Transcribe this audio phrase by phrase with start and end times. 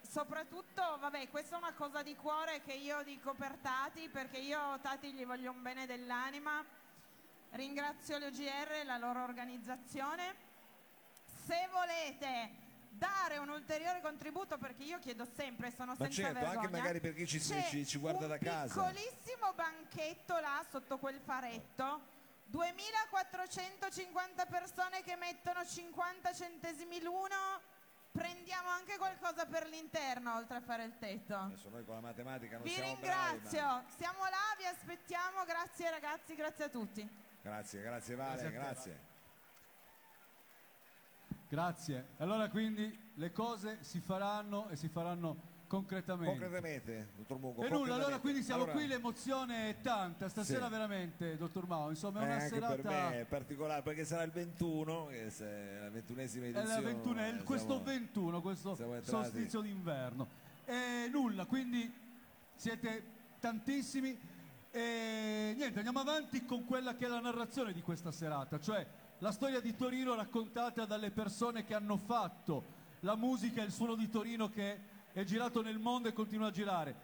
[0.07, 4.79] soprattutto, vabbè, questa è una cosa di cuore che io dico per Tati, perché io
[4.81, 6.63] Tati gli voglio un bene dell'anima.
[7.51, 10.45] Ringrazio l'OGR e la loro organizzazione.
[11.45, 16.59] Se volete dare un ulteriore contributo, perché io chiedo sempre, sono Ma senza certo, vergogna.
[16.59, 18.81] anche magari per chi ci, ci- ci guarda da casa.
[18.81, 22.15] Un piccolissimo banchetto là sotto quel faretto.
[22.45, 27.75] 2450 persone che mettono 50 centesimi l'uno.
[28.17, 31.35] Prendiamo anche qualcosa per l'interno oltre a fare il tetto.
[31.35, 35.43] Adesso noi con la matematica non Vi siamo bravi, ringrazio, ma- siamo là, vi aspettiamo.
[35.45, 37.09] Grazie ragazzi, grazie a tutti.
[37.41, 38.99] Grazie, grazie Vale, Grazie grazie.
[41.47, 42.07] Grazie.
[42.17, 46.31] Allora quindi le cose si faranno e si faranno concretamente.
[46.31, 47.61] Concretamente, dottor Mungo.
[47.63, 50.71] E nulla, allora quindi siamo Allora, qui, l'emozione è tanta, stasera Sì.
[50.71, 52.75] veramente, dottor Mao, insomma è eh, una anche serata...
[52.75, 56.73] per me è particolare perché sarà il 21, che è la ventunesima È edizione.
[56.73, 60.27] la 21, è il- eh, questo siamo- 21, questo siamo entrati- solstizio d'inverno.
[60.65, 61.93] E nulla, quindi
[62.55, 63.03] siete
[63.39, 64.17] tantissimi.
[64.71, 68.85] E niente, andiamo avanti con quella che è la narrazione di questa serata, cioè
[69.19, 73.95] la storia di Torino raccontata dalle persone che hanno fatto la musica e il suono
[73.95, 76.95] di Torino che è girato nel mondo e continua a girare.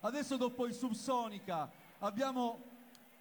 [0.00, 2.64] Adesso dopo i Subsonica abbiamo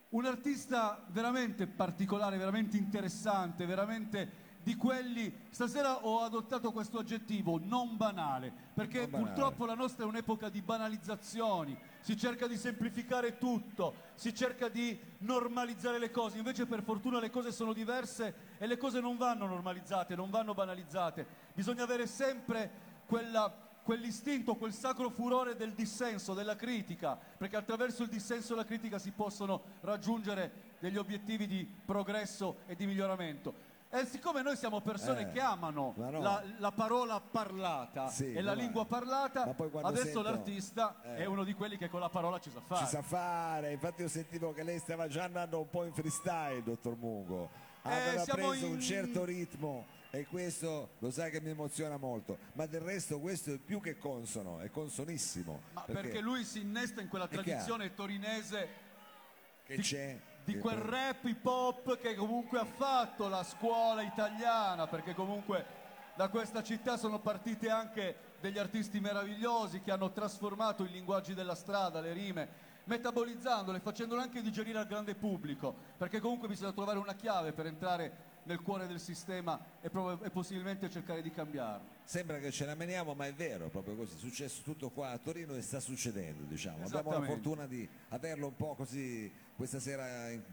[0.10, 5.34] un artista veramente particolare, veramente interessante, veramente di quelli.
[5.52, 9.26] Stasera ho adottato questo aggettivo non banale, perché Non banale.
[9.30, 11.80] purtroppo la nostra è un'epoca di banalizzazioni.
[12.02, 16.38] Si cerca di semplificare tutto, si cerca di normalizzare le cose.
[16.38, 20.54] Invece, per fortuna, le cose sono diverse e le cose non vanno normalizzate, non vanno
[20.54, 21.26] banalizzate.
[21.54, 28.10] Bisogna avere sempre quella quell'istinto, quel sacro furore del dissenso, della critica, perché attraverso il
[28.10, 33.70] dissenso e la critica si possono raggiungere degli obiettivi di progresso e di miglioramento.
[33.94, 36.22] E siccome noi siamo persone Eh, che amano ma no.
[36.22, 39.44] la, la parola parlata Sì, e la lingua parlata,
[39.82, 41.18] adesso sento- l'artista eh.
[41.18, 42.86] è uno di quelli che con la parola ci sa fare.
[42.86, 46.64] Ci sa fare, infatti io sentivo che lei stava già andando un po' in freestyle,
[46.64, 47.50] dottor Mungo.
[47.82, 52.38] Aveva Eh, preso un in- certo ritmo e questo lo sai che mi emoziona molto,
[52.54, 55.62] ma del resto questo è più che consono, è consonissimo.
[55.72, 56.20] Ma perché?
[56.20, 58.70] lui si innesta in quella tradizione torinese
[59.64, 60.20] che di- c'è?
[60.44, 65.80] di quel rap hip hop che comunque ha fatto la scuola italiana, perché comunque
[66.16, 71.56] da questa città sono partiti anche degli artisti meravigliosi che hanno trasformato i linguaggi della
[71.56, 72.50] strada, le rime,
[72.84, 78.31] metabolizzandole, facendole anche digerire al grande pubblico, perché comunque bisogna trovare una chiave per entrare
[78.44, 82.00] nel cuore del sistema e, prov- e possibilmente cercare di cambiarlo.
[82.04, 84.16] Sembra che ce la meniamo, ma è vero, proprio così.
[84.16, 86.86] È successo tutto qua a Torino e sta succedendo, diciamo.
[86.86, 90.06] Abbiamo la fortuna di averlo un po' così questa sera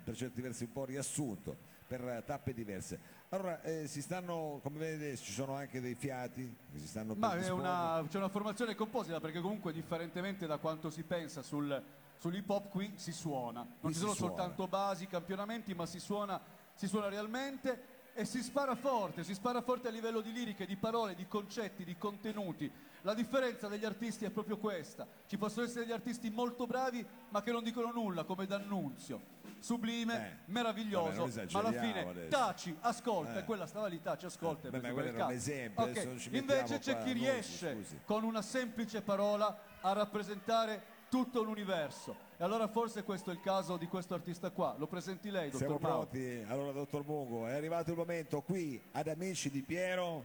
[0.04, 1.56] per certi versi un po' riassunto
[1.86, 3.16] per tappe diverse.
[3.30, 7.34] Allora, eh, si stanno, come vedete, ci sono anche dei fiati che si stanno Ma
[7.50, 11.82] una, c'è una formazione composita perché comunque differentemente da quanto si pensa sul,
[12.18, 13.60] sull'hip hop qui si suona.
[13.60, 14.34] Non Qui ci sono suona.
[14.34, 16.40] soltanto basi, campionamenti, ma si suona,
[16.78, 20.76] si suona realmente e si spara forte, si spara forte a livello di liriche, di
[20.76, 22.70] parole, di concetti, di contenuti.
[23.02, 25.04] La differenza degli artisti è proprio questa.
[25.26, 29.36] Ci possono essere degli artisti molto bravi ma che non dicono nulla, come D'Annunzio.
[29.58, 32.28] Sublime, Eh, vabbè, meraviglioso, non ma alla fine adesso.
[32.28, 33.38] taci, ascolta, Eh.
[33.40, 34.68] e quella stava lì, taci, ascolta.
[34.68, 37.12] e Beh, ma quel quello era un esempio, Ok, adesso non ci Invece c'è chi
[37.12, 38.00] riesce scusi.
[38.04, 42.26] con una semplice parola a rappresentare tutto un universo.
[42.40, 44.76] E allora forse questo è il caso di questo artista qua.
[44.78, 46.44] Lo presenti lei, dottor Siamo pronti?
[46.46, 50.24] Allora, dottor Mungo, è arrivato il momento qui ad Amici di Piero.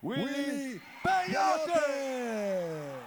[0.00, 1.72] Willy Peyote!
[1.72, 3.03] Peyote!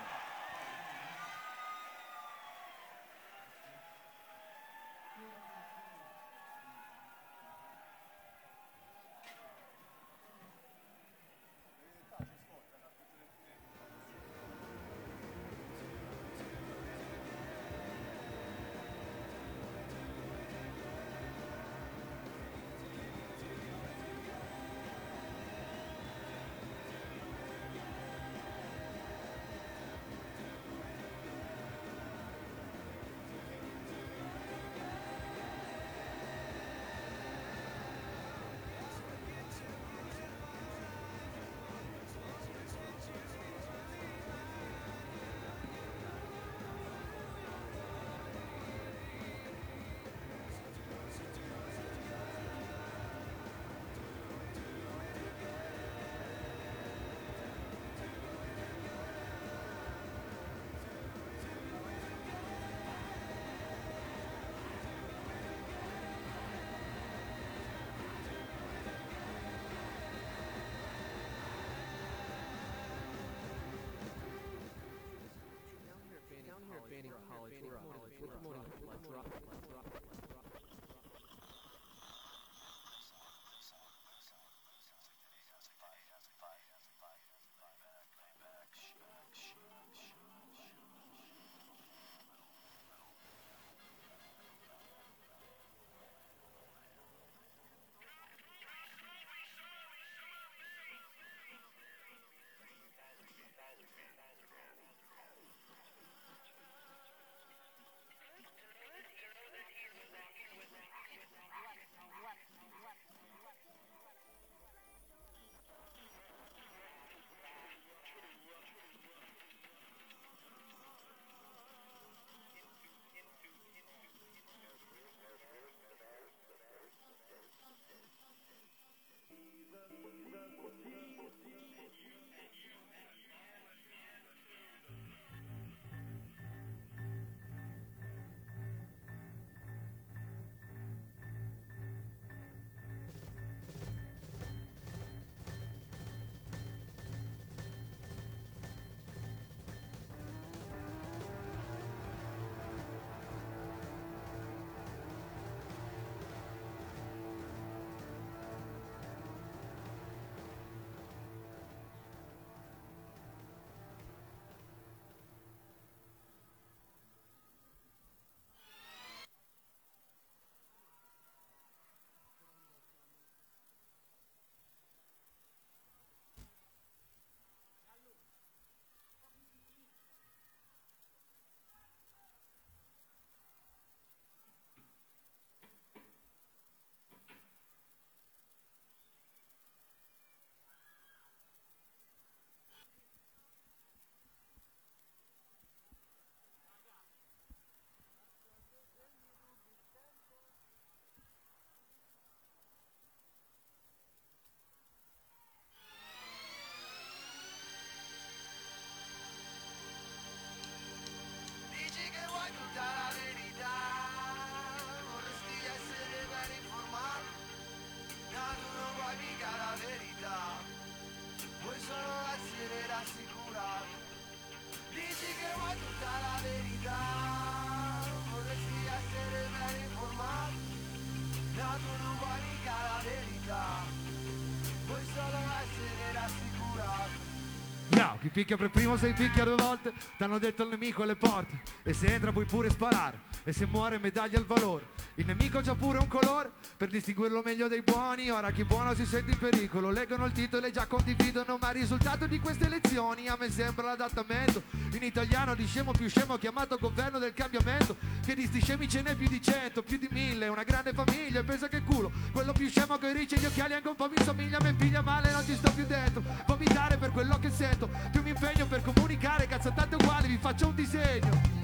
[238.37, 241.59] Picchia per primo sei picchia due volte, t'hanno detto il nemico alle porte.
[241.81, 244.89] E se entra puoi pure sparare, e se muore medaglia al valore.
[245.15, 248.29] Il nemico c'ha pure un colore, per distinguerlo meglio dei buoni.
[248.29, 251.57] Ora chi buono si sente in pericolo, leggono il titolo e già condividono.
[251.59, 254.61] Ma il risultato di queste elezioni a me sembra l'adattamento.
[254.91, 257.95] In italiano di scemo più scemo chiamato governo del cambiamento.
[258.23, 261.39] Che di sti scemi ce n'è più di cento, più di mille, una grande famiglia.
[261.39, 264.07] E pensa che culo, quello più scemo che ricci e gli occhiali anche un po'
[264.07, 264.59] mi somiglia.
[264.61, 266.21] Mi piglia male, non ci sto più dentro.
[266.45, 269.47] Vomitare per quello che sento, più mi impegno per comunicare.
[269.47, 271.55] Cazzattate uguali, vi faccio un disegno.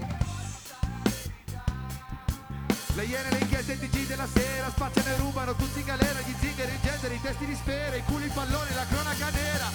[2.95, 6.35] Le iene, le inchieste, i TG della sera Spacciano e rubano tutti in galera Gli
[6.39, 9.65] zingari, i gender, i testi di sfere I culi, i palloni, la cronaca nera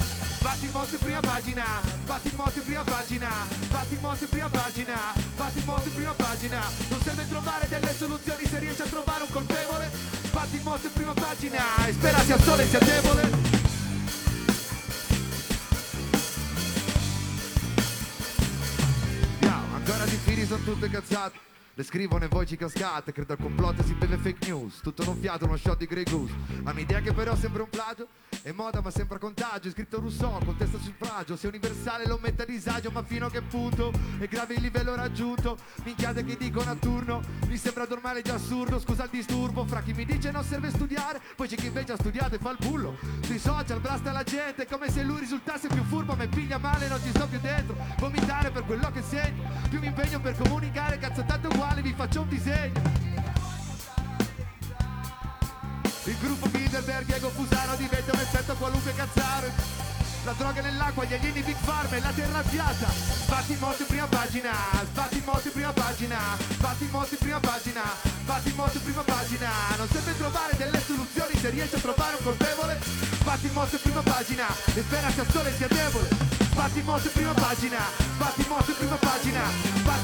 [0.41, 1.65] Batti il mostro in prima pagina
[2.07, 3.29] Batti il mostro in prima pagina
[3.71, 4.97] Batti il mostro in prima pagina
[5.35, 9.23] Batti il mostro in prima pagina Non serve trovare delle soluzioni Se riesci a trovare
[9.25, 9.91] un colpevole
[10.31, 13.58] Batti il mostro in prima pagina E spera sia sole sia debole
[19.89, 21.39] Yo, ancora di fili sono tutte cazzate
[21.79, 24.81] le scrivono e voci cascate, credo al complotto si beve fake news.
[24.81, 26.35] Tutto non fiato, uno shot di Grey Goose.
[26.65, 28.09] Ha un'idea che però sembra un plagio
[28.43, 31.37] È moda ma sembra contagio, è scritto Rousseau, contesta sul fragio.
[31.37, 34.97] Se universale lo mette a disagio, ma fino a che punto È grave il livello
[34.97, 35.57] raggiunto.
[35.85, 39.93] Minchiate che dicono a turno Mi sembra normale già assurdo, scusa il disturbo Fra chi
[39.93, 41.21] mi dice non serve studiare.
[41.37, 42.97] Poi c'è chi invece ha studiato e fa il bullo.
[43.21, 46.17] Sui social blasta la gente, come se lui risultasse più furbo.
[46.17, 47.77] Ma piglia male, non ci sto più dentro.
[47.99, 49.49] Vomitare per quello che segno.
[49.69, 52.97] Più mi impegno per comunicare, cazzattate uguali vi faccio un disegno.
[56.05, 59.77] Il gruppo Bilderberg, Diego Fusaro diventa un effetto qualunque cazzaro.
[60.25, 63.89] La droga nell'acqua, gli alieni Big Farm e la terra piatta Sbatti il morto in
[63.89, 66.19] prima pagina Sbatti il morto in prima pagina
[66.51, 69.51] Sbatti il morto in prima pagina Sbatti il in prima pagina.
[69.79, 72.79] Non serve trovare delle soluzioni Se riesci a trovare un colpevole.
[73.21, 77.33] Sbatti il morto in prima pagina E spera sia sole sia debole Morto in prima
[77.35, 77.79] pagina
[78.19, 79.43] morto in prima pagina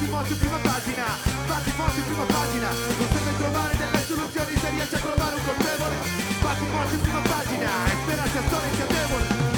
[0.09, 1.35] morto in prima pagina
[1.77, 2.69] morto in prima pagina.
[2.71, 5.97] Non serve trovare delle soluzioni Se riesci a trovare un colpevole.
[6.41, 9.54] Morto in prima pagina E spera sia sole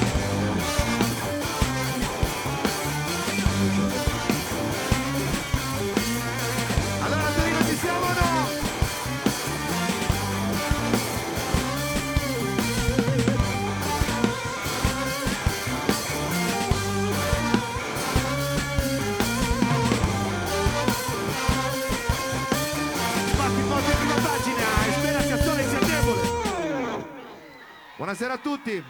[28.17, 28.85] Buonasera a tutti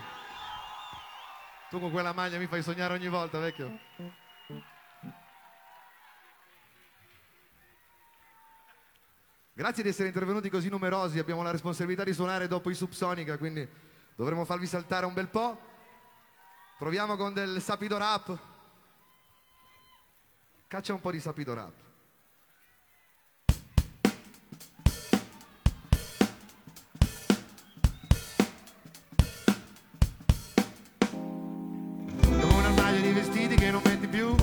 [1.69, 3.77] Tu con quella maglia mi fai sognare ogni volta vecchio
[9.53, 13.69] Grazie di essere intervenuti così numerosi, abbiamo la responsabilità di suonare dopo i Subsonica, quindi
[14.15, 15.59] dovremo farvi saltare un bel po'.
[16.79, 18.39] Proviamo con del sapido rap.
[20.69, 21.86] Caccia un po' di sapido rap.
[34.17, 34.35] Più.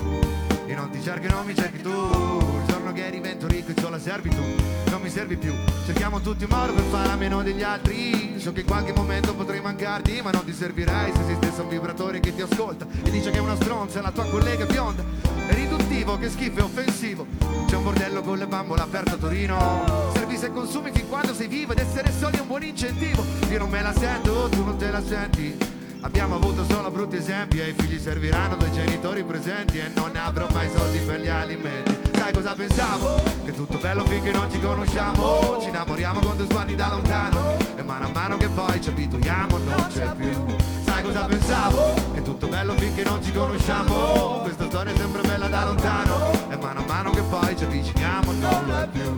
[0.68, 1.90] E non ti cerchi, non mi cerchi tu.
[1.90, 4.42] Il giorno che divento ricco e c'ho la servitù
[4.90, 5.52] Non mi servi più.
[5.86, 8.40] Cerchiamo tutti un modo per fare a meno degli altri.
[8.40, 12.20] So che in qualche momento potrei mancarti Ma non ti servirai se esistesse un vibratore
[12.20, 15.04] che ti ascolta E dice che è una stronza la tua collega bionda.
[15.48, 17.26] È riduttivo, che schifo, è offensivo.
[17.68, 20.12] C'è un bordello con le bambole aperto a Torino.
[20.14, 23.26] Servi se consumi fin quando sei vivo Ed essere soli è un buon incentivo.
[23.50, 25.73] Io non me la sento, tu non te la senti
[26.04, 30.48] Abbiamo avuto solo brutti esempi e ai figli serviranno due genitori presenti e non avrò
[30.52, 31.98] mai soldi per gli alimenti.
[32.14, 33.24] Sai cosa pensavo?
[33.46, 37.84] Che tutto bello finché non ci conosciamo, ci innamoriamo con due sguardi da lontano e
[37.84, 40.56] mano a mano che poi ci abituiamo non c'è più.
[40.84, 41.94] Sai cosa pensavo?
[42.14, 46.58] Che tutto bello finché non ci conosciamo, questa storia è sempre bella da lontano e
[46.58, 49.18] mano a mano che poi ci avviciniamo non lo è più.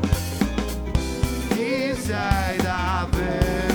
[1.50, 3.75] Chi sei davvero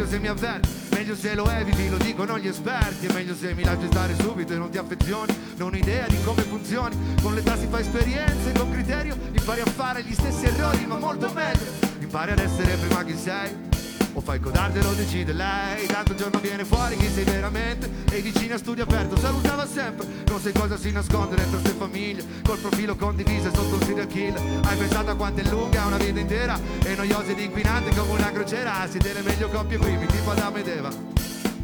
[0.00, 3.06] meglio se mi avverti Meglio se lo eviti, lo dicono gli esperti.
[3.06, 5.34] È meglio se mi lasci stare subito e non ti affezioni.
[5.56, 6.96] Non ho idea di come funzioni.
[7.22, 11.30] Con l'età si fa esperienze, con criterio Impari a fare gli stessi errori, ma molto
[11.32, 11.64] meglio.
[12.00, 13.69] Impari ad essere prima chi sei
[14.12, 15.86] o fai codartelo decide lei.
[15.86, 17.90] Tanto un giorno viene fuori chi sei veramente.
[18.10, 20.06] E i vicini a studio aperto salutava sempre.
[20.26, 22.24] Non sai cosa si nasconde dentro ste famiglie.
[22.44, 24.40] Col profilo condiviso e sotto un serial killer.
[24.64, 26.58] Hai pensato a quanto è lunga una vita intera?
[26.84, 28.86] E noiosa ed inquinante come una crociera.
[28.88, 30.90] Siete le meglio coppie primi tipo Adamo ed Eva.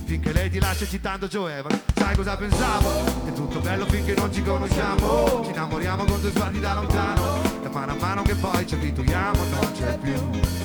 [0.05, 3.27] Finché lei ti lascia citando Evan Sai cosa pensavo?
[3.27, 5.43] È tutto bello finché non ci conosciamo.
[5.45, 9.45] Ci innamoriamo con due sguardi da lontano E mano a mano che poi ci abituiamo
[9.51, 10.15] non c'è più.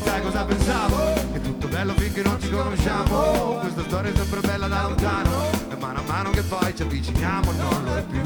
[0.02, 1.14] Sai cosa pensavo?
[1.34, 3.58] È tutto bello finché non ci conosciamo.
[3.60, 5.52] Questa storia è sempre bella da lontano.
[5.70, 8.22] E mano a mano che poi ci avviciniamo non lo è più.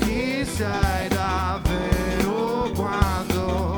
[0.00, 2.70] Chi sei davvero?
[2.74, 3.73] Quando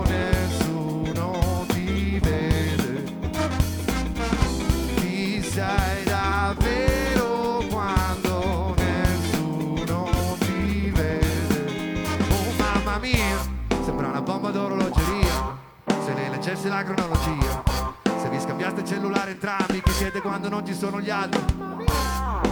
[12.98, 13.38] Mia,
[13.84, 15.58] sembra una bomba d'orologeria.
[16.02, 17.62] Se lei leggesse la cronologia,
[18.02, 21.42] se vi scambiaste il cellulare entrambi, chi siete quando non ci sono gli altri?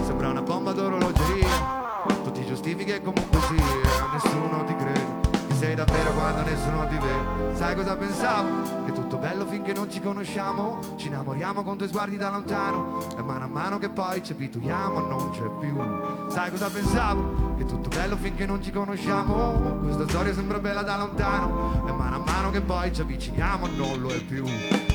[0.05, 2.05] Sembra una bomba d'orologeria.
[2.25, 5.07] Tu ti giustifichi e comunque sì, e nessuno ti crede.
[5.49, 7.57] Chi sei davvero quando nessuno ti vede?
[7.57, 8.85] Sai cosa pensavo?
[8.85, 8.93] Che
[9.25, 10.81] bello finché non ci conosciamo.
[10.97, 13.17] Ci innamoriamo con due sguardi da lontano.
[13.17, 16.31] E mano a mano che poi ci abituiamo non c'è più.
[16.31, 17.55] Sai cosa pensavo?
[17.57, 19.79] Che tutto bello finché non ci conosciamo.
[19.83, 21.87] Questa storia sembra bella da lontano.
[21.89, 24.45] E mano a mano che poi ci avviciniamo non lo è più.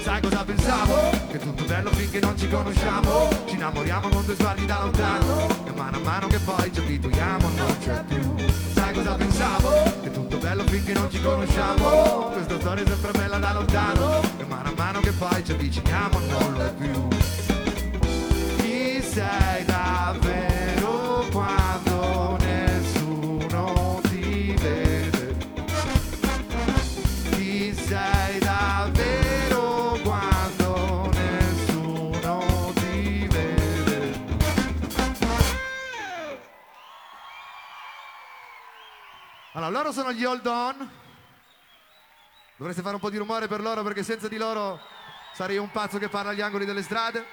[0.04, 0.94] Sai cosa pensavo?
[1.32, 3.39] Che tutto bello finché non ci conosciamo.
[3.60, 5.66] Innamoriamo con due sguardi da lontano.
[5.66, 8.36] E mano a mano che poi ci abituiamo non c'è più.
[8.74, 9.70] Sai cosa pensavo?
[10.02, 12.30] Che tutto bello finché non ci conosciamo.
[12.32, 14.22] Questa storia è sempre bella da lontano.
[14.38, 17.08] E mano a mano che poi ci avviciniamo non lo è più.
[18.60, 20.49] Chi sei davvero
[39.70, 40.92] Loro sono gli Hold On.
[42.56, 44.80] Dovreste fare un po' di rumore per loro perché senza di loro
[45.34, 47.26] sarei un pazzo che parla agli angoli delle strade.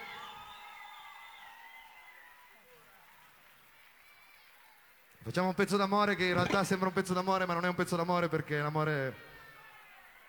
[5.25, 7.75] Facciamo un pezzo d'amore che in realtà sembra un pezzo d'amore, ma non è un
[7.75, 9.17] pezzo d'amore perché l'amore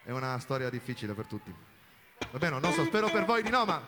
[0.03, 1.53] è una storia difficile per tutti.
[2.31, 3.83] Va bene, non so, spero per voi di no, ma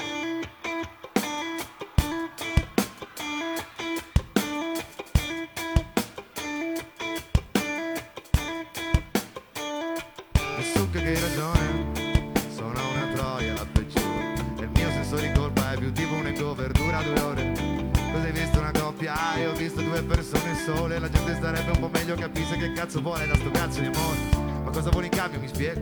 [20.75, 23.88] sole La gente starebbe un po' meglio capisse che cazzo vuole da sto cazzo di
[23.88, 24.17] amore.
[24.63, 25.81] Ma cosa vuole in cambio, mi spieghi?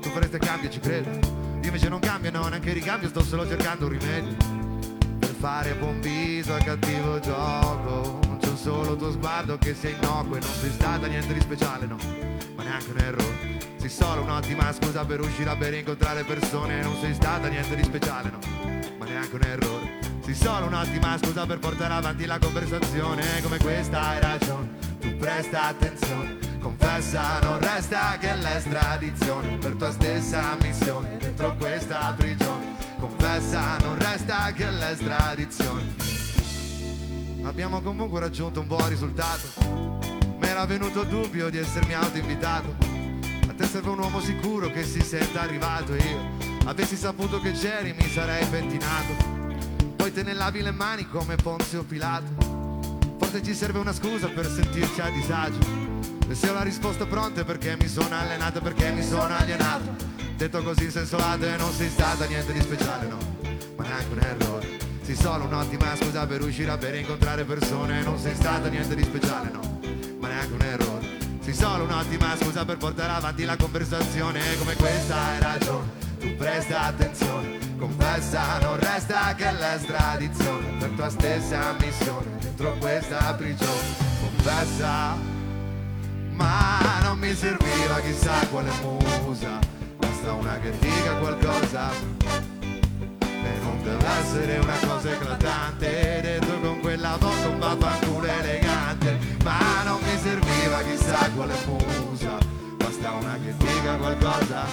[0.00, 1.08] Tu faresti cambio, ci credo.
[1.10, 4.36] Io invece non cambio, no, neanche ricambio Sto solo cercando un rimedio.
[5.18, 9.90] Per fare buon viso al cattivo gioco Non c'è un solo tuo sguardo che sia
[9.90, 11.96] innocuo E non sei stata niente di speciale, no.
[12.54, 13.74] Ma neanche un errore.
[13.78, 17.74] Sei solo un'ottima scusa per uscire a bere e incontrare persone Non sei stata niente
[17.74, 18.38] di speciale, no.
[18.98, 23.40] Ma neanche un errore Sei solo un'ottima scusa per portare avanti la conversazione.
[23.42, 26.36] Come questa hai ragione Tu presta attenzione.
[26.58, 32.74] Confessa non resta che l'estradizione Per tua stessa missione Dentro questa prigione.
[32.98, 35.94] Confessa non resta che l'estradizione.
[37.44, 39.46] Abbiamo comunque raggiunto un buon risultato.
[40.40, 42.74] Mi era venuto dubbio di essermi autoinvitato.
[43.48, 45.94] A te serve un uomo sicuro che si senta arrivato.
[45.94, 46.34] Io
[46.64, 49.35] avessi saputo che c'eri mi sarei pettinato
[50.06, 53.18] poi te ne lavi le mani come Ponzio Pilato.
[53.18, 55.58] Forse ci serve una scusa per sentirci a disagio.
[56.28, 59.96] E se ho la risposta pronta è perché mi sono allenato perché mi sono alienato.
[60.36, 63.18] Detto così in senso lato e non sei stata niente di speciale no.
[63.74, 64.68] Ma neanche un errore.
[65.02, 68.94] Sei solo un'ottima scusa per uscire a bere e incontrare persone non sei stata niente
[68.94, 69.80] di speciale no.
[70.20, 70.95] Ma neanche un errore
[71.46, 76.80] sei solo un'ottima scusa per portare avanti la conversazione come questa hai ragione tu presta
[76.86, 83.86] attenzione confessa non resta che l'estradizione per tua stessa missione dentro questa prigione
[84.20, 85.16] confessa
[86.32, 89.60] ma non mi serviva chissà quale musa
[89.98, 91.90] basta una che dica qualcosa
[93.20, 98.05] e non deve essere una cosa eclatante detto con quella voce un vaffanculo
[101.36, 102.38] quale musa
[102.78, 104.64] basta una che dica qualcosa.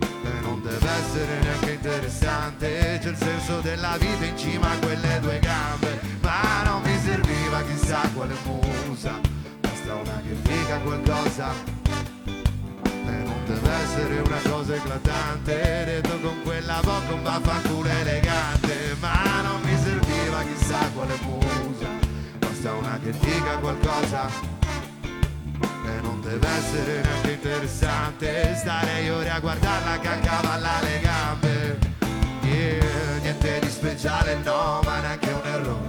[0.00, 5.20] E non deve essere neanche interessante c'è il senso della vita in cima a quelle
[5.20, 6.00] due gambe.
[6.22, 9.20] Ma non mi serviva chissà quale musa
[9.60, 11.52] basta una che dica qualcosa.
[12.82, 18.96] E non deve essere una cosa eclatante detto con quella bocca un vaffanculo elegante.
[18.98, 21.86] Ma non mi serviva chissà quale musa
[22.38, 24.57] basta una che dica qualcosa
[26.00, 31.88] non deve essere neanche interessante stare ore a guardarla che accavalla le gambe
[32.48, 35.88] Yeah, niente di speciale no, ma neanche un errore.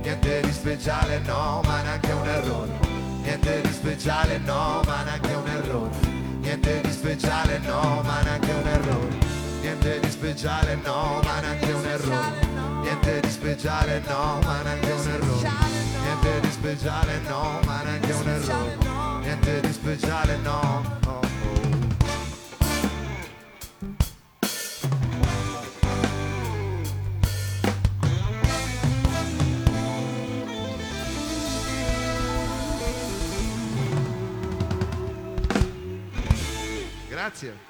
[0.00, 2.78] Niente di speciale, no, ma neanche un errore.
[3.22, 5.90] Niente di speciale, no, ma neanche un errore.
[6.40, 9.18] Niente di speciale, no, ma neanche un errore.
[9.60, 12.46] Niente di speciale, no, ma neanche un errore.
[12.80, 15.50] Niente di speciale, no, ma neanche un errore.
[16.02, 18.87] Niente di speciale, no, ma neanche un errore.
[19.28, 20.96] Niente di speciale, no.
[37.10, 37.67] Grazie.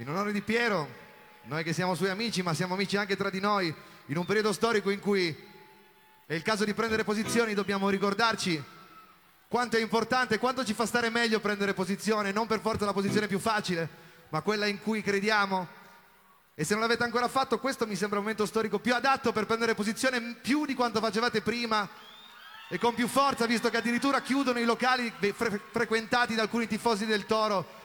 [0.00, 0.88] In onore di Piero,
[1.42, 3.66] noi che siamo suoi amici, ma siamo amici anche tra di noi,
[4.06, 5.36] in un periodo storico in cui
[6.24, 8.64] è il caso di prendere posizioni, dobbiamo ricordarci
[9.46, 13.26] quanto è importante, quanto ci fa stare meglio prendere posizione, non per forza la posizione
[13.26, 13.86] più facile,
[14.30, 15.68] ma quella in cui crediamo.
[16.54, 19.44] E se non l'avete ancora fatto, questo mi sembra un momento storico più adatto per
[19.44, 21.86] prendere posizione più di quanto facevate prima
[22.70, 27.04] e con più forza, visto che addirittura chiudono i locali fre- frequentati da alcuni tifosi
[27.04, 27.79] del Toro.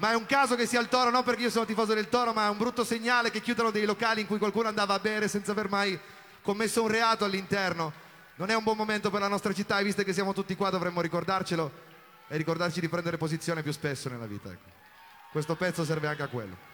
[0.00, 2.32] Ma è un caso che sia il Toro, non perché io sono tifoso del Toro,
[2.32, 5.28] ma è un brutto segnale che chiudano dei locali in cui qualcuno andava a bere
[5.28, 5.98] senza aver mai
[6.40, 7.92] commesso un reato all'interno.
[8.36, 10.70] Non è un buon momento per la nostra città e visto che siamo tutti qua
[10.70, 11.70] dovremmo ricordarcelo
[12.28, 14.50] e ricordarci di prendere posizione più spesso nella vita.
[14.50, 14.70] ecco.
[15.32, 16.69] Questo pezzo serve anche a quello.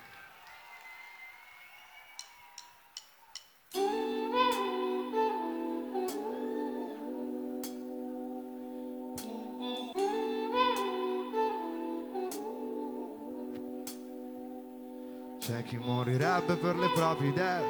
[15.47, 17.63] C'è chi morirebbe per le proprie idee,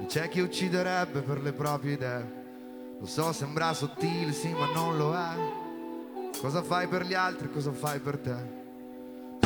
[0.00, 2.44] e c'è chi ucciderebbe per le proprie idee.
[3.00, 6.38] Lo so, sembra sottile, sì, ma non lo è.
[6.40, 8.60] Cosa fai per gli altri, cosa fai per te?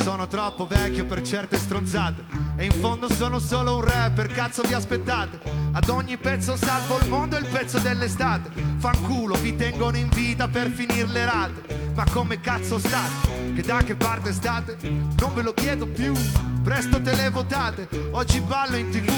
[0.03, 2.23] Sono troppo vecchio per certe stronzate
[2.59, 5.41] E in fondo sono solo un rapper, cazzo vi aspettate
[5.73, 10.47] Ad ogni pezzo salvo il mondo e il pezzo dell'estate Fanculo, vi tengono in vita
[10.49, 13.55] per finire le rate Ma come cazzo state?
[13.55, 14.77] Che da che parte state?
[14.81, 16.13] Non ve lo chiedo più
[16.67, 19.09] Presto te le votate Oggi ballo in tv.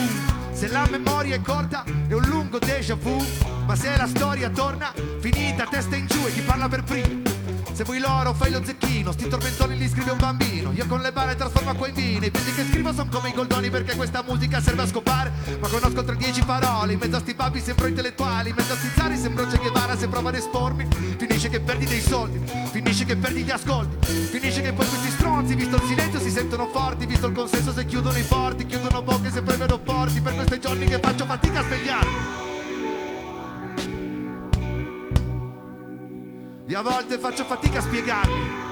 [0.52, 3.24] Se la memoria è corta è un lungo déjà vu.
[3.64, 7.37] Ma se la storia torna Finita testa in giù e chi parla per primo
[7.78, 10.72] se vuoi l'oro fai lo zecchino, sti tormentoni li scrive un bambino.
[10.72, 12.24] Io con le bare trasformo acqua in vino.
[12.24, 15.30] I pezzi che scrivo sono come i goldoni perché questa musica serve a scopare.
[15.60, 18.76] Ma conosco tra dieci parole, in mezzo a sti papi sembro intellettuali, in mezzo a
[18.76, 20.88] sti zari sembro Che Guevara se prova ad espormi.
[21.18, 22.40] Finisce che perdi dei soldi,
[22.72, 26.66] finisce che perdi gli ascolti, finisce che poi questi stronzi, visto il silenzio, si sentono
[26.72, 30.20] forti, visto il consenso se chiudono i forti, chiudono bocche se prevedono porti.
[30.20, 32.47] Per questi giorni che faccio fatica a svegliarmi.
[36.70, 38.66] E a volte faccio fatica a spiegarmi.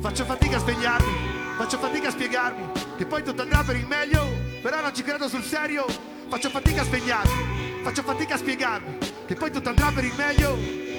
[0.00, 1.12] Faccio fatica a svegliarmi,
[1.56, 4.26] faccio fatica a spiegarmi, che poi tutto andrà per il meglio,
[4.60, 5.86] però non ci credo sul serio.
[6.28, 10.91] Faccio fatica a svegliarmi, faccio fatica a spiegarmi, che poi tutto andrà per il meglio.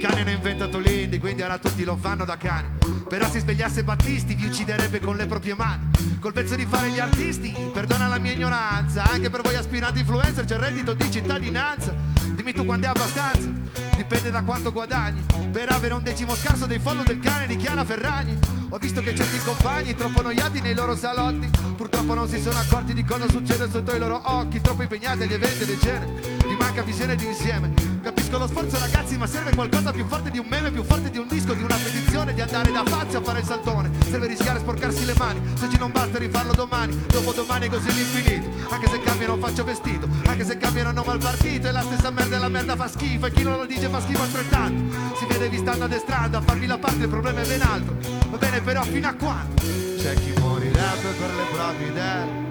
[0.00, 2.68] I cani hanno inventato l'indie, quindi ora tutti lo fanno da cani.
[3.06, 5.90] Però se svegliasse Battisti vi ucciderebbe con le proprie mani.
[6.18, 9.02] Col pezzo di fare gli artisti, perdona la mia ignoranza.
[9.02, 11.94] Anche per voi aspiranti influencer c'è il reddito di cittadinanza.
[12.34, 13.46] Dimmi tu quando è abbastanza,
[13.94, 15.22] dipende da quanto guadagni.
[15.52, 18.38] Per avere un decimo scarso dei follow del cane di Chiara Ferragni.
[18.70, 22.94] Ho visto che certi compagni, troppo noiati nei loro salotti, purtroppo non si sono accorti
[22.94, 24.62] di cosa succede sotto i loro occhi.
[24.62, 27.89] Troppo impegnati agli eventi del genere, ti manca visione di insieme.
[28.02, 31.18] Capisco lo sforzo ragazzi, ma serve qualcosa più forte di un meme, più forte di
[31.18, 33.90] un disco, di una petizione, di andare da Fazio a fare il saltone.
[34.08, 37.92] Serve rischiare a sporcarsi le mani, se ci non basta rifarlo domani, dopo domani così
[37.92, 38.48] l'infinito.
[38.72, 42.10] Anche se cambia non faccio vestito, anche se cambiano nome al partito, è la stessa
[42.10, 44.96] merda e la merda fa schifo, e chi non lo dice fa schifo altrettanto.
[45.18, 47.96] Si vede vi stanno addestrando, a farvi la parte il problema è ben altro.
[48.30, 49.62] Va bene però fino a quando?
[49.98, 52.49] C'è chi morirebbe per le proprie idee.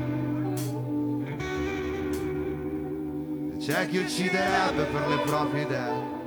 [3.69, 6.17] C'è chi ucciderebbe per le proprie idee.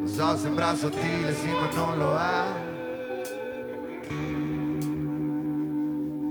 [0.00, 2.66] Lo so, sembra sottile, sì, ma non lo è.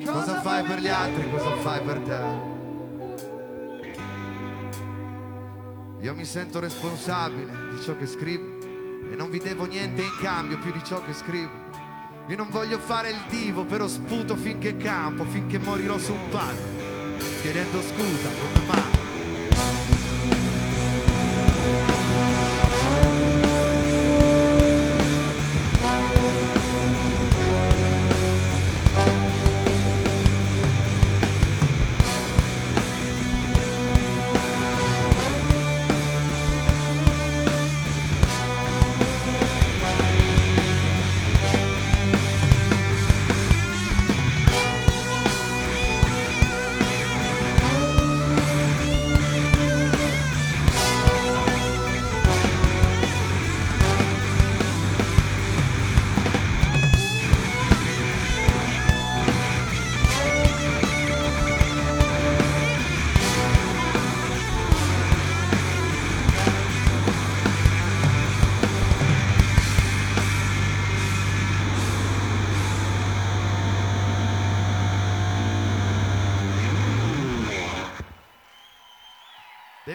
[0.05, 2.21] Cosa fai per gli altri, cosa fai per te?
[6.01, 8.59] Io mi sento responsabile di ciò che scrivo
[9.11, 11.65] e non vi devo niente in cambio più di ciò che scrivo.
[12.27, 16.76] Io non voglio fare il divo, però sputo finché campo, finché morirò su un palco
[17.41, 18.96] chiedendo scusa come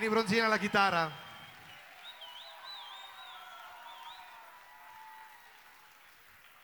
[0.02, 1.12] Vieni Bronzina alla chitarra.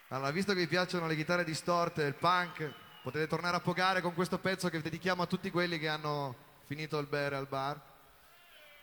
[0.08, 2.68] Allora, visto che vi piacciono le chitarre distorte, il punk,
[3.00, 6.98] potete tornare a pogare con questo pezzo che dedichiamo a tutti quelli che hanno finito
[6.98, 7.80] il bere al bar.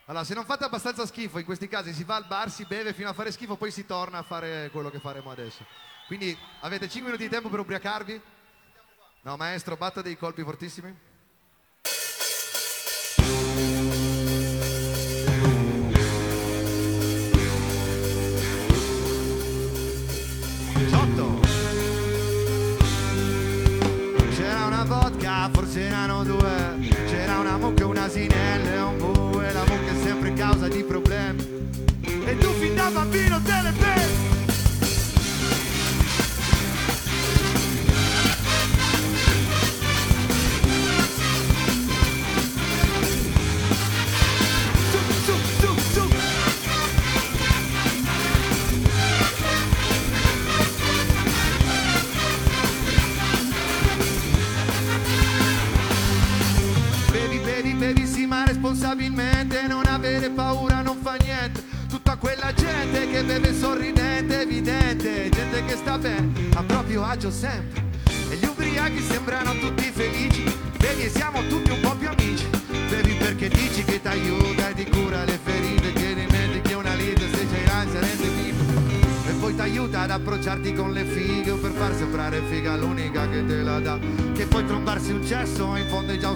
[0.06, 2.94] Allora, se non fate abbastanza schifo, in questi casi si va al bar, si beve
[2.94, 5.66] fino a fare schifo, poi si torna a fare quello che faremo adesso.
[6.06, 8.22] Quindi avete 5 minuti di tempo per ubriacarvi?
[9.20, 11.05] No, maestro, batta dei colpi fortissimi.
[25.52, 26.76] Forse erano due.
[27.06, 29.52] C'era una mucca, un asinello e un bue.
[29.52, 31.05] La mucca è sempre causa di problemi.
[67.36, 67.84] Sempre.
[68.30, 70.42] E gli ubriachi sembrano tutti felici.
[70.78, 72.48] Bevi e siamo tutti un po' più amici.
[72.88, 75.92] Bevi perché dici che ti aiuta e ti cura le ferite.
[75.92, 78.64] Che dimentichi una lite se c'hai l'ansia rende vivo.
[79.28, 83.28] E poi ti aiuta ad approcciarti con le fighe o per far sembrare figa l'unica
[83.28, 83.98] che te la dà.
[84.34, 86.35] Che poi trombarsi un cesso in fondo è già un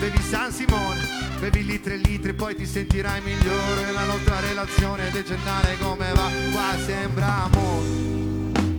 [0.00, 0.98] bevi San Simone,
[1.40, 3.92] bevi litri e litri, poi ti sentirai migliore.
[3.92, 7.86] La nostra relazione decennale come va, qua sembra amore.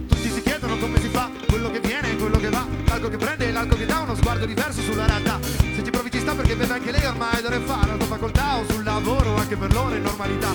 [0.08, 3.18] Tutti si chiedono come si fa, quello che viene e quello che va, l'alco che
[3.18, 5.40] prende e l'alco che dà uno sguardo diverso sulla realtà.
[5.76, 8.58] Se ci provi ci sta perché beve anche lei ormai deve fare la tua facoltà
[8.58, 10.50] o sul lavoro, anche per loro è normalità.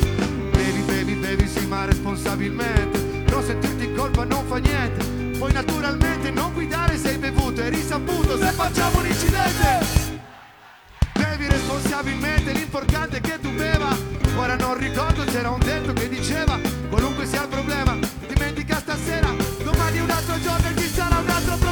[0.50, 5.38] Bevi, bevi, bevi sì ma responsabilmente, non sentirti in colpa non fa niente.
[5.38, 9.95] Poi naturalmente non guidare se hai bevuto e risaputo se facciamo un incidente.
[11.76, 13.94] Bevi responsabilmente, l'importante è che tu beva.
[14.36, 16.58] Ora non ricordo, c'era un detto che diceva,
[16.88, 19.28] qualunque sia il problema, dimentica stasera,
[19.62, 21.65] domani un altro giorno e ci sarà un altro problema.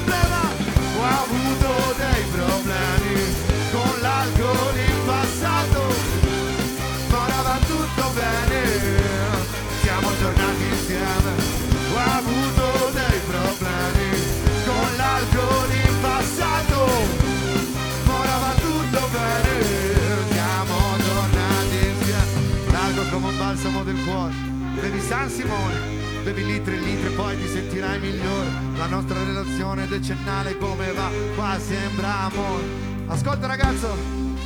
[23.85, 24.33] Del cuore,
[24.81, 25.79] bevi San Simone,
[26.25, 28.49] bevi litri e litri poi ti sentirai migliore.
[28.77, 32.65] La nostra relazione decennale come va, qua sembra amore.
[33.07, 33.95] Ascolta ragazzo,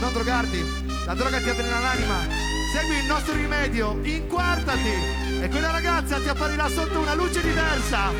[0.01, 0.65] non drogarti,
[1.07, 2.27] la droga ti avvelena l'anima.
[2.73, 4.93] Segui il nostro rimedio, inquartati
[5.41, 8.11] e quella ragazza ti apparirà sotto una luce diversa.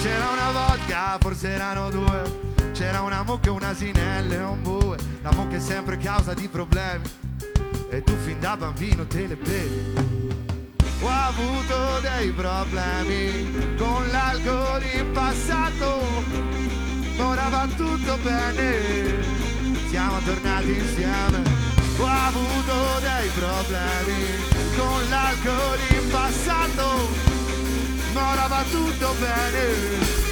[0.00, 2.52] C'era una vodka, forse erano due.
[2.72, 4.96] C'era una mucca, un asinello e un bue.
[5.22, 7.08] La mucca è sempre causa di problemi.
[7.88, 8.12] E tu
[8.44, 9.94] da bambino te le bevi.
[11.00, 16.02] Ho avuto dei problemi con l'alcol in passato.
[17.16, 19.22] Ora va tutto bene.
[19.88, 21.42] Siamo tornati insieme.
[21.98, 24.22] Ho avuto dei problemi
[24.76, 27.32] con l'alcol in passato
[28.14, 30.23] ora va tutto bene.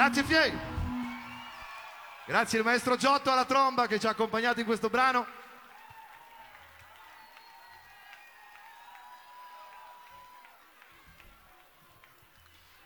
[0.00, 0.58] Grazie Fiei.
[2.26, 5.26] Grazie il maestro Giotto alla tromba che ci ha accompagnato in questo brano.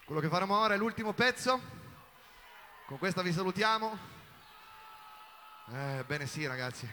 [0.05, 1.84] Quello che faremo ora è l'ultimo pezzo.
[2.87, 3.99] Con questa vi salutiamo.
[5.73, 6.89] Eh, bene sì ragazzi.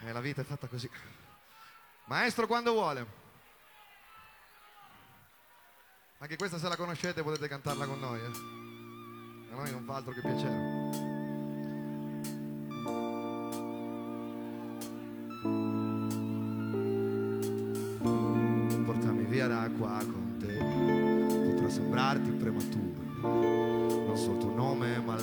[0.00, 0.90] Eh, la vita è fatta così.
[2.06, 3.06] Maestro quando vuole.
[6.18, 8.20] Anche questa se la conoscete potete cantarla con noi.
[8.20, 9.52] Eh.
[9.52, 11.09] A noi non fa altro che piacere.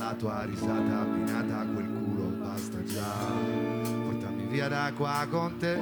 [0.07, 3.11] La tua risata abbinata a quel culo basta già.
[4.05, 5.77] Portami via da qua con te.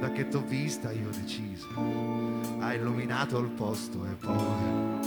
[0.00, 1.68] Da che t'ho vista io ho deciso.
[2.58, 5.04] Hai illuminato il posto e poi.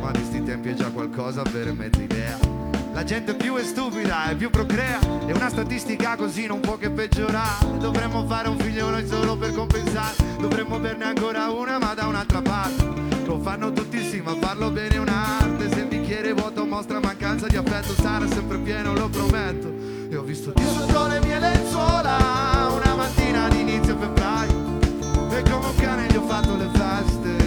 [0.00, 2.38] Ma di sti tempi è già qualcosa avere mezza idea.
[2.94, 5.00] La gente più è stupida e più procrea.
[5.26, 7.78] E una statistica così non può che peggiorare.
[7.78, 10.16] Dovremmo fare un figlio noi solo per compensare.
[10.38, 12.88] Dovremmo averne ancora una, ma da un'altra parte.
[13.26, 15.41] Lo fanno tutti sì, ma farlo bene un'arte.
[17.32, 19.72] Mancanza di affetto, sarà sempre pieno, lo prometto.
[20.10, 24.78] E ho visto Dio sotto le mie lenzuola una mattina di inizio febbraio.
[25.30, 27.41] E come un cane gli ho fatto le feste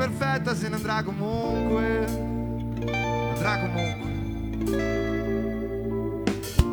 [0.00, 2.06] perfetta se ne andrà comunque,
[3.34, 4.08] andrà comunque.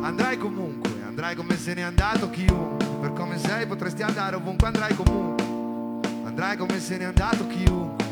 [0.00, 2.86] Andrai comunque, andrai come se n'è andato chiunque.
[3.02, 5.44] Per come sei potresti andare ovunque, andrai comunque.
[6.24, 8.06] Andrai come se n'è andato chiunque.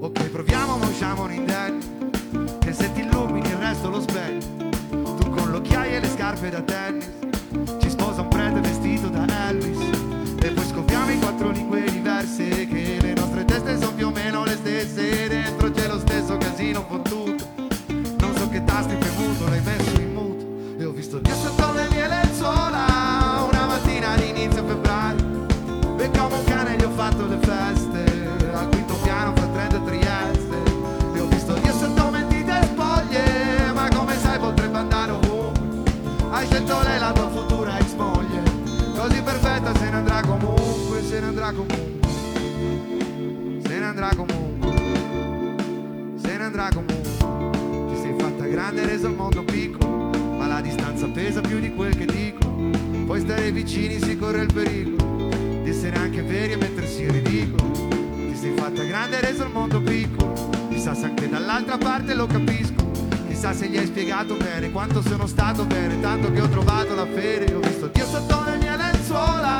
[0.00, 2.58] Ok, proviamo, ma usciamo un indenni.
[2.58, 4.44] Che se ti illumini il resto lo spegni.
[4.90, 7.23] Tu con l'occhiaia e le scarpe da tennis.
[41.54, 42.08] Comunque.
[43.66, 44.72] Se ne andrà comunque.
[46.16, 47.94] Se ne andrà comunque.
[47.94, 50.10] Ti sei fatta grande e reso il mondo piccolo.
[50.36, 52.52] Ma la distanza pesa più di quel che dico.
[53.06, 55.28] Poi stare vicini si corre il pericolo
[55.62, 57.72] di essere anche veri e mettersi in ridicolo.
[58.28, 60.32] Ti sei fatta grande e reso il mondo piccolo.
[60.68, 62.90] Chissà se anche dall'altra parte lo capisco.
[63.28, 67.06] Chissà se gli hai spiegato bene quanto sono stato bene, tanto che ho trovato la
[67.06, 67.54] fede.
[67.54, 69.53] Ho visto Dio sotto le mie lenzuola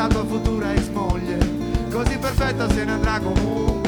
[0.00, 1.38] la tua futura ex moglie,
[1.90, 3.79] così perfetta se ne andrà comunque.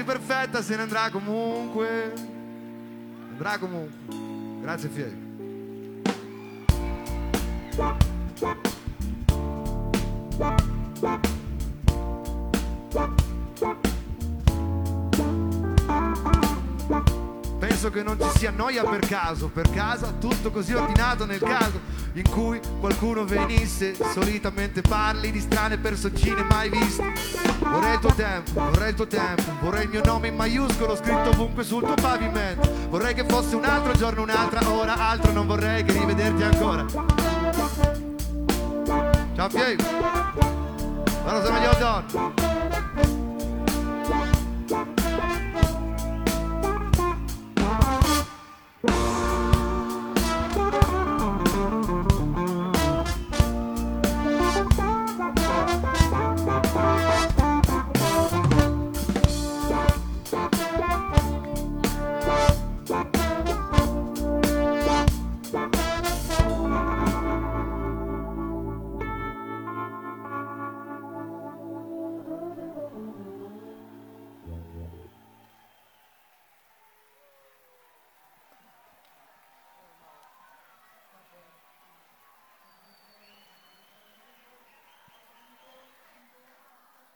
[0.00, 2.12] Così perfetta se ne andrà comunque.
[3.32, 4.16] Andrà comunque.
[4.62, 5.28] Grazie Fieri.
[17.58, 21.78] Penso che non ci sia noia per caso, per casa tutto così ordinato nel caso
[22.14, 27.12] in cui qualcuno venisse, solitamente parli di strane personcine mai viste.
[27.58, 31.28] Vorrei il tuo tempo, vorrei il tuo tempo, vorrei il mio nome in maiuscolo scritto
[31.28, 32.66] ovunque sul tuo pavimento.
[32.88, 36.86] Vorrei che fosse un altro giorno, un'altra ora, altro non vorrei che rivederti ancora.
[39.36, 39.84] Ciao Piero,
[41.26, 42.49] allora siamo gli odor.